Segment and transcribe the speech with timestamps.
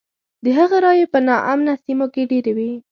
[0.43, 2.71] د هغه رایې په نا امنه سیمو کې ډېرې وې.